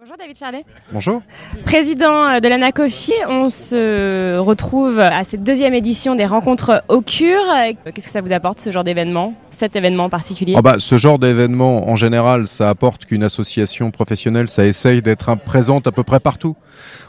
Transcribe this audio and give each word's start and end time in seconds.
Bonjour 0.00 0.16
David 0.16 0.38
Charlet. 0.38 0.64
Bonjour. 0.92 1.22
Président 1.64 2.38
de 2.38 2.46
l'ANACOFI, 2.46 3.14
on 3.26 3.48
se 3.48 4.38
retrouve 4.38 5.00
à 5.00 5.24
cette 5.24 5.42
deuxième 5.42 5.74
édition 5.74 6.14
des 6.14 6.24
rencontres 6.24 6.84
au 6.86 7.00
cure. 7.00 7.42
Qu'est-ce 7.84 8.06
que 8.06 8.12
ça 8.12 8.20
vous 8.20 8.32
apporte 8.32 8.60
ce 8.60 8.70
genre 8.70 8.84
d'événement, 8.84 9.34
cet 9.50 9.74
événement 9.74 10.04
en 10.04 10.08
particulier? 10.08 10.54
Oh 10.56 10.62
bah, 10.62 10.76
Ce 10.78 10.98
genre 10.98 11.18
d'événement, 11.18 11.88
en 11.88 11.96
général, 11.96 12.46
ça 12.46 12.68
apporte 12.68 13.06
qu'une 13.06 13.24
association 13.24 13.90
professionnelle, 13.90 14.48
ça 14.48 14.64
essaye 14.66 15.02
d'être 15.02 15.34
présente 15.36 15.88
à 15.88 15.90
peu 15.90 16.04
près 16.04 16.20
partout 16.20 16.54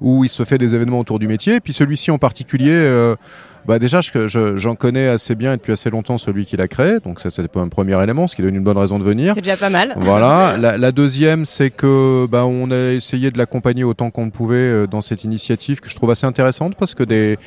où 0.00 0.24
il 0.24 0.28
se 0.28 0.44
fait 0.44 0.58
des 0.58 0.74
événements 0.74 1.00
autour 1.00 1.18
du 1.18 1.28
métier. 1.28 1.56
Et 1.56 1.60
puis 1.60 1.72
celui-ci 1.72 2.10
en 2.10 2.18
particulier... 2.18 2.72
Euh, 2.72 3.16
bah 3.66 3.78
déjà, 3.78 4.00
j'en 4.02 4.26
je, 4.28 4.74
connais 4.74 5.08
assez 5.08 5.34
bien 5.34 5.54
et 5.54 5.56
depuis 5.56 5.72
assez 5.72 5.88
longtemps 5.88 6.18
celui 6.18 6.44
qui 6.44 6.56
l'a 6.56 6.68
créé, 6.68 6.98
donc 7.00 7.18
ça 7.18 7.30
c'était 7.30 7.48
pas 7.48 7.60
un 7.60 7.68
premier 7.68 8.00
élément, 8.02 8.28
ce 8.28 8.36
qui 8.36 8.42
donne 8.42 8.54
une 8.54 8.62
bonne 8.62 8.76
raison 8.76 8.98
de 8.98 9.04
venir. 9.04 9.32
C'est 9.34 9.40
déjà 9.40 9.56
pas 9.56 9.70
mal. 9.70 9.94
Voilà. 9.96 10.56
la, 10.60 10.76
la, 10.76 10.92
deuxième, 10.92 11.46
c'est 11.46 11.70
que 11.70 12.26
bah, 12.26 12.44
on 12.44 12.70
a 12.70 12.92
essayé 12.92 13.30
de 13.30 13.38
l'accompagner 13.38 13.82
autant 13.82 14.10
qu'on 14.10 14.28
pouvait 14.28 14.56
euh, 14.56 14.86
dans 14.86 15.00
cette 15.00 15.24
initiative 15.24 15.80
que 15.80 15.88
je 15.88 15.94
trouve 15.94 16.10
assez 16.10 16.26
intéressante 16.26 16.74
parce 16.78 16.94
que 16.94 17.04
des 17.04 17.38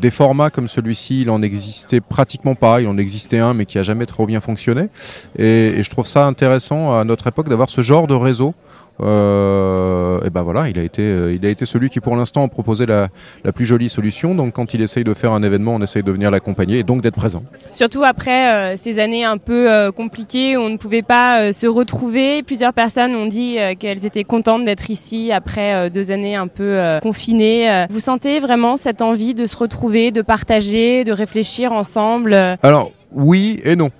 des 0.00 0.10
formats 0.12 0.50
comme 0.50 0.68
celui-ci, 0.68 1.22
il 1.22 1.30
en 1.30 1.42
existait 1.42 2.00
pratiquement 2.00 2.54
pas. 2.54 2.80
Il 2.80 2.86
en 2.86 2.96
existait 2.96 3.40
un, 3.40 3.52
mais 3.52 3.66
qui 3.66 3.78
a 3.78 3.82
jamais 3.82 4.06
trop 4.06 4.26
bien 4.26 4.38
fonctionné. 4.38 4.90
Et, 5.36 5.78
et 5.78 5.82
je 5.82 5.90
trouve 5.90 6.06
ça 6.06 6.24
intéressant 6.24 6.96
à 6.96 7.02
notre 7.02 7.26
époque 7.26 7.48
d'avoir 7.48 7.68
ce 7.68 7.80
genre 7.80 8.06
de 8.06 8.14
réseau 8.14 8.54
euh, 9.00 10.07
et 10.24 10.30
ben 10.30 10.42
voilà, 10.42 10.68
il 10.68 10.78
a 10.78 10.82
été, 10.82 11.02
euh, 11.02 11.34
il 11.34 11.44
a 11.46 11.48
été 11.48 11.66
celui 11.66 11.90
qui 11.90 12.00
pour 12.00 12.16
l'instant 12.16 12.44
a 12.44 12.48
proposé 12.48 12.86
la, 12.86 13.08
la, 13.44 13.52
plus 13.52 13.64
jolie 13.64 13.88
solution. 13.88 14.34
Donc 14.34 14.54
quand 14.54 14.74
il 14.74 14.82
essaye 14.82 15.04
de 15.04 15.14
faire 15.14 15.32
un 15.32 15.42
événement, 15.42 15.74
on 15.74 15.82
essaye 15.82 16.02
de 16.02 16.12
venir 16.12 16.30
l'accompagner 16.30 16.78
et 16.78 16.82
donc 16.82 17.02
d'être 17.02 17.16
présent. 17.16 17.42
Surtout 17.72 18.04
après 18.04 18.52
euh, 18.52 18.76
ces 18.76 18.98
années 18.98 19.24
un 19.24 19.38
peu 19.38 19.70
euh, 19.70 19.92
compliquées, 19.92 20.56
où 20.56 20.60
on 20.60 20.68
ne 20.70 20.76
pouvait 20.76 21.02
pas 21.02 21.52
se 21.52 21.66
retrouver. 21.66 22.42
Plusieurs 22.42 22.72
personnes 22.72 23.14
ont 23.14 23.26
dit 23.26 23.56
qu'elles 23.78 24.04
étaient 24.04 24.24
contentes 24.24 24.64
d'être 24.64 24.90
ici 24.90 25.32
après 25.32 25.90
deux 25.90 26.10
années 26.10 26.36
un 26.36 26.48
peu 26.48 26.98
confinées. 27.02 27.86
Vous 27.90 28.00
sentez 28.00 28.40
vraiment 28.40 28.76
cette 28.76 29.02
envie 29.02 29.34
de 29.34 29.46
se 29.46 29.56
retrouver, 29.56 30.10
de 30.10 30.22
partager, 30.22 31.04
de 31.04 31.12
réfléchir 31.12 31.72
ensemble 31.72 32.34
Alors 32.62 32.92
oui 33.12 33.60
et 33.64 33.76
non. 33.76 33.90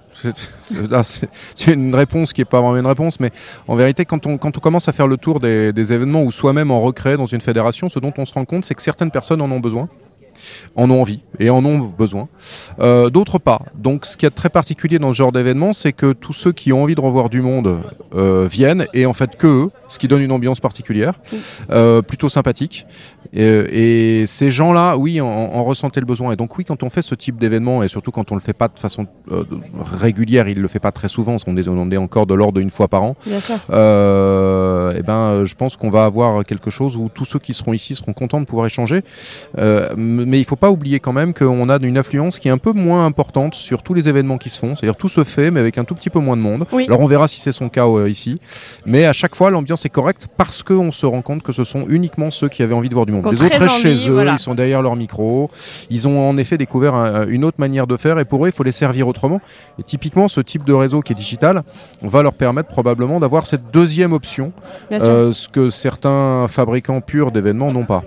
C'est 1.55 1.73
une 1.73 1.95
réponse 1.95 2.33
qui 2.33 2.41
n'est 2.41 2.47
pas 2.47 2.61
vraiment 2.61 2.77
une 2.77 2.87
réponse, 2.87 3.21
mais 3.21 3.31
en 3.67 3.77
vérité, 3.77 4.05
quand 4.05 4.27
on, 4.27 4.39
commence 4.39 4.89
à 4.89 4.93
faire 4.93 5.07
le 5.07 5.17
tour 5.17 5.41
des, 5.41 5.73
des 5.73 5.93
événements 5.93 6.23
ou 6.23 6.31
soi-même 6.31 6.71
en 6.71 6.81
recréer 6.81 7.17
dans 7.17 7.27
une 7.27 7.41
fédération, 7.41 7.89
ce 7.89 7.99
dont 7.99 8.13
on 8.19 8.25
se 8.25 8.33
rend 8.33 8.45
compte, 8.45 8.65
c'est 8.65 8.75
que 8.75 8.83
certaines 8.83 9.11
personnes 9.11 9.41
en 9.41 9.51
ont 9.51 9.61
besoin 9.61 9.89
en 10.77 10.91
ont 10.91 11.01
envie 11.01 11.21
et 11.39 11.51
en 11.51 11.65
ont 11.65 11.79
besoin. 11.79 12.29
Euh, 12.81 13.11
D'autres 13.11 13.39
pas. 13.39 13.63
Donc 13.75 14.07
ce 14.07 14.17
qui 14.17 14.27
est 14.27 14.31
très 14.31 14.51
particulier 14.51 14.99
dans 14.99 15.13
ce 15.13 15.19
genre 15.19 15.33
d'événement, 15.33 15.73
c'est 15.73 15.93
que 15.93 16.13
tous 16.13 16.33
ceux 16.33 16.53
qui 16.53 16.73
ont 16.73 16.83
envie 16.83 16.95
de 16.95 17.01
revoir 17.01 17.29
du 17.29 17.41
monde 17.41 17.81
euh, 18.15 18.47
viennent 18.49 18.87
et 18.95 19.07
en 19.07 19.15
fait 19.15 19.37
que 19.37 19.47
eux, 19.47 19.71
ce 19.89 19.99
qui 19.99 20.07
donne 20.09 20.23
une 20.23 20.33
ambiance 20.33 20.61
particulière, 20.61 21.15
euh, 21.71 22.03
plutôt 22.03 22.29
sympathique. 22.29 22.87
Et, 23.33 24.23
et 24.23 24.27
ces 24.27 24.51
gens-là, 24.51 24.97
oui, 24.97 25.21
en, 25.21 25.27
en, 25.27 25.65
ressentaient 25.65 26.01
le 26.01 26.07
besoin. 26.07 26.33
Et 26.33 26.37
donc 26.37 26.57
oui, 26.57 26.65
quand 26.65 26.83
on 26.83 26.91
fait 26.91 27.03
ce 27.03 27.15
type 27.15 27.39
d'événement 27.39 27.83
et 27.83 27.89
surtout 27.89 28.11
quand 28.11 28.33
on 28.33 28.35
le 28.35 28.41
fait 28.41 28.53
pas 28.53 28.69
de 28.69 28.79
façon 28.79 29.07
euh, 29.31 29.45
régulière, 29.85 30.49
il 30.49 30.61
le 30.61 30.69
fait 30.69 30.79
pas 30.79 30.93
très 30.93 31.09
souvent, 31.09 31.37
on 31.47 31.57
est, 31.57 31.69
on 31.69 31.91
est 31.91 31.97
encore 31.97 32.27
de 32.27 32.35
l'ordre 32.35 32.61
d'une 32.61 32.71
fois 32.71 32.89
par 32.89 33.03
an. 33.03 33.17
Bien 33.27 33.41
sûr. 33.41 33.57
Euh, 33.71 34.95
et 34.97 35.03
ben, 35.03 35.45
je 35.45 35.55
pense 35.55 35.77
qu'on 35.77 35.91
va 35.91 36.05
avoir 36.05 36.45
quelque 36.45 36.71
chose 36.71 36.97
où 36.97 37.09
tous 37.13 37.25
ceux 37.25 37.39
qui 37.39 37.55
seront 37.55 37.73
ici 37.73 37.95
seront 37.95 38.13
contents 38.13 38.41
de 38.41 38.47
pouvoir 38.47 38.67
échanger. 38.67 39.03
Euh, 39.59 39.93
mais 39.97 40.41
il 40.41 40.45
faut 40.45 40.57
pas 40.57 40.71
oublier 40.71 41.01
quand 41.01 41.13
même 41.13 41.35
qu'on 41.35 41.69
a 41.69 41.79
une 41.79 41.99
influence 41.99 42.39
qui 42.39 42.49
est 42.49 42.53
un 42.53 42.59
peu 42.59 42.73
moins 42.73 43.05
importante 43.05 43.55
sur 43.55 43.83
tous 43.83 43.95
les 43.95 44.09
événements 44.09 44.39
qui 44.39 44.51
se 44.51 44.59
font. 44.59 44.75
C'est-à-dire 44.75 44.97
tout 44.97 45.09
se 45.09 45.25
fait, 45.25 45.51
mais 45.51 45.61
avec 45.61 45.79
un 45.79 45.85
tout 45.85 45.95
petit 45.95 46.11
peu 46.11 46.19
moins 46.19 46.37
de 46.37 46.43
monde. 46.43 46.65
Oui. 46.73 46.87
Alors 46.89 47.01
on 47.01 47.07
verra 47.07 47.29
si 47.29 47.41
c'est 47.41 47.53
son 47.53 47.69
cas 47.69 47.87
ici. 48.07 48.41
Mais 48.87 49.05
à 49.05 49.13
chaque 49.13 49.35
fois, 49.35 49.51
l'ambiance 49.51 49.78
est 49.85 49.91
correcte 49.91 50.29
parce 50.37 50.63
qu'on 50.63 50.93
se 50.93 51.07
rend 51.07 51.23
compte 51.23 51.43
que 51.43 51.53
ce 51.53 51.65
sont 51.65 51.87
uniquement 51.89 52.31
ceux 52.31 52.49
qui 52.49 52.63
avaient 52.63 52.75
envie 52.75 52.89
de 52.89 52.95
voir 52.95 53.07
du 53.07 53.13
monde. 53.13 53.25
Les 53.31 53.43
autres 53.43 53.59
restent 53.59 53.79
chez 53.79 54.09
eux, 54.09 54.13
voilà. 54.15 54.33
ils 54.33 54.39
sont 54.39 54.55
derrière 54.55 54.83
leur 54.83 54.97
micro. 54.97 55.51
Ils 55.91 56.07
ont 56.09 56.29
en 56.29 56.37
effet 56.39 56.59
découvert 56.59 56.95
un, 56.95 57.27
une 57.27 57.45
autre 57.45 57.59
manière 57.59 57.87
de 57.87 57.97
faire 57.97 58.19
et 58.19 58.25
pour 58.25 58.45
eux, 58.45 58.49
il 58.49 58.53
faut 58.53 58.65
les 58.65 58.73
servir 58.73 59.09
autrement. 59.09 59.41
Et 59.79 59.83
typiquement, 59.83 60.29
ce 60.29 60.41
type 60.41 60.65
de 60.65 60.73
réseau 60.73 61.01
qui 61.01 61.13
est 61.13 61.17
digital, 61.17 61.63
on 62.03 62.09
va 62.09 62.23
leur 62.23 62.35
permettre 62.35 62.69
probablement 62.69 63.21
d'avoir 63.21 63.47
cette 63.47 63.71
deuxième 63.73 64.13
option, 64.13 64.53
euh, 64.93 65.33
ce 65.33 65.49
que 65.49 65.71
certains 65.71 66.47
fabricants 66.49 67.01
purs 67.01 67.33
d'événements 67.33 67.73
n'ont 67.73 67.85
pas. 67.85 68.05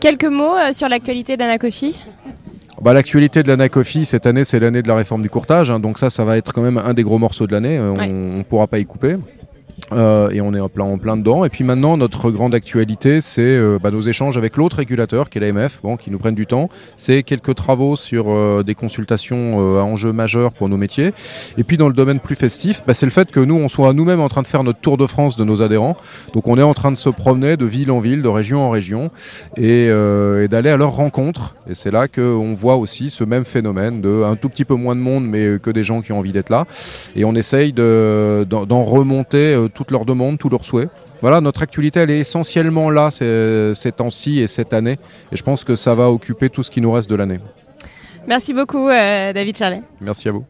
Quelques 0.00 0.24
mots 0.24 0.56
euh, 0.56 0.72
sur 0.72 0.88
l'actualité 0.88 1.36
d'Anacofi? 1.36 1.94
Bah, 2.80 2.94
L'actualité 2.94 3.42
de 3.42 3.48
l'Anacofi 3.48 4.04
cette 4.04 4.26
année, 4.26 4.44
c'est 4.44 4.58
l'année 4.58 4.82
de 4.82 4.88
la 4.88 4.96
réforme 4.96 5.22
du 5.22 5.30
courtage. 5.30 5.70
Hein, 5.70 5.80
donc 5.80 5.98
ça, 5.98 6.08
ça 6.10 6.24
va 6.24 6.36
être 6.38 6.52
quand 6.52 6.62
même 6.62 6.78
un 6.78 6.94
des 6.94 7.02
gros 7.02 7.18
morceaux 7.18 7.46
de 7.46 7.52
l'année. 7.52 7.76
Euh, 7.76 7.90
ouais. 7.90 8.08
On 8.08 8.38
ne 8.38 8.42
pourra 8.42 8.66
pas 8.66 8.78
y 8.78 8.86
couper. 8.86 9.16
Euh, 9.92 10.30
et 10.30 10.40
on 10.40 10.54
est 10.54 10.60
en 10.60 10.68
plein, 10.68 11.16
dedans. 11.16 11.44
Et 11.44 11.48
puis 11.48 11.64
maintenant, 11.64 11.96
notre 11.96 12.30
grande 12.30 12.54
actualité, 12.54 13.20
c'est 13.20 13.42
euh, 13.42 13.78
bah, 13.82 13.90
nos 13.90 14.00
échanges 14.00 14.38
avec 14.38 14.56
l'autre 14.56 14.76
régulateur, 14.76 15.30
qui 15.30 15.38
est 15.38 15.40
l'AMF, 15.40 15.80
bon, 15.82 15.96
qui 15.96 16.10
nous 16.10 16.18
prennent 16.18 16.34
du 16.34 16.46
temps. 16.46 16.68
C'est 16.96 17.22
quelques 17.22 17.54
travaux 17.54 17.96
sur 17.96 18.26
euh, 18.28 18.62
des 18.62 18.74
consultations 18.74 19.78
à 19.78 19.82
enjeux 19.82 20.12
majeurs 20.12 20.52
pour 20.52 20.68
nos 20.68 20.76
métiers. 20.76 21.12
Et 21.58 21.64
puis 21.64 21.76
dans 21.76 21.88
le 21.88 21.94
domaine 21.94 22.20
plus 22.20 22.36
festif, 22.36 22.82
bah, 22.86 22.94
c'est 22.94 23.06
le 23.06 23.12
fait 23.12 23.30
que 23.30 23.40
nous, 23.40 23.56
on 23.56 23.68
soit 23.68 23.92
nous-mêmes 23.92 24.20
en 24.20 24.28
train 24.28 24.42
de 24.42 24.46
faire 24.46 24.64
notre 24.64 24.80
tour 24.80 24.96
de 24.96 25.06
France 25.06 25.36
de 25.36 25.44
nos 25.44 25.62
adhérents. 25.62 25.96
Donc 26.32 26.46
on 26.48 26.58
est 26.58 26.62
en 26.62 26.74
train 26.74 26.92
de 26.92 26.96
se 26.96 27.08
promener 27.08 27.56
de 27.56 27.64
ville 27.64 27.90
en 27.90 28.00
ville, 28.00 28.22
de 28.22 28.28
région 28.28 28.60
en 28.60 28.70
région, 28.70 29.10
et, 29.56 29.90
d'aller 30.48 30.70
à 30.70 30.76
leur 30.76 30.92
rencontre. 30.92 31.56
Et 31.68 31.74
c'est 31.74 31.90
là 31.90 32.08
qu'on 32.08 32.54
voit 32.54 32.76
aussi 32.76 33.10
ce 33.10 33.24
même 33.24 33.44
phénomène 33.44 34.00
de 34.00 34.22
un 34.24 34.36
tout 34.36 34.48
petit 34.48 34.64
peu 34.64 34.74
moins 34.74 34.94
de 34.94 35.00
monde, 35.00 35.26
mais 35.26 35.58
que 35.60 35.70
des 35.70 35.82
gens 35.82 36.00
qui 36.00 36.12
ont 36.12 36.18
envie 36.18 36.32
d'être 36.32 36.50
là. 36.50 36.66
Et 37.16 37.24
on 37.24 37.34
essaye 37.34 37.72
d'en 37.72 38.84
remonter 38.84 39.56
toutes 39.70 39.90
leurs 39.90 40.04
demandes, 40.04 40.38
tous 40.38 40.48
leurs 40.48 40.64
souhaits. 40.64 40.90
Voilà, 41.22 41.40
notre 41.40 41.62
actualité, 41.62 42.00
elle 42.00 42.10
est 42.10 42.20
essentiellement 42.20 42.90
là 42.90 43.10
ces, 43.10 43.72
ces 43.74 43.92
temps-ci 43.92 44.40
et 44.40 44.46
cette 44.46 44.72
année. 44.72 44.98
Et 45.32 45.36
je 45.36 45.42
pense 45.42 45.64
que 45.64 45.76
ça 45.76 45.94
va 45.94 46.10
occuper 46.10 46.50
tout 46.50 46.62
ce 46.62 46.70
qui 46.70 46.80
nous 46.80 46.92
reste 46.92 47.10
de 47.10 47.16
l'année. 47.16 47.40
Merci 48.26 48.52
beaucoup, 48.54 48.88
euh, 48.88 49.32
David 49.32 49.56
Charlet. 49.56 49.82
Merci 50.00 50.28
à 50.28 50.32
vous. 50.32 50.44